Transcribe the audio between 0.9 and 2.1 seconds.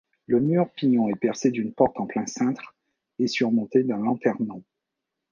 est percé d'une porte en